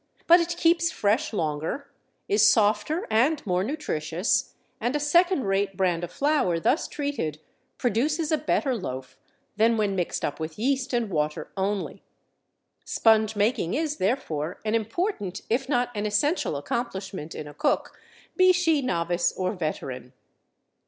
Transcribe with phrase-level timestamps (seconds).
[0.25, 1.87] But it keeps fresh longer,
[2.27, 7.39] is softer and more nutritious, and a second rate brand of flour thus treated
[7.77, 9.15] produces a better loaf
[9.57, 12.01] than when mixed up with yeast and water only.
[12.83, 17.95] Sponge making is, therefore, an important if not an essential accomplishment in a cook,
[18.35, 20.13] be she novice or veteran.